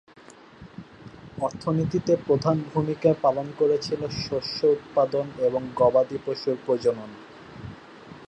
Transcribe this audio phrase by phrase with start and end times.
[1.37, 7.09] অর্থনীতিতে প্রধান ভূমিকা পালন করেছিল শস্য উৎপাদন এবং গবাদি পশুর প্রজনন।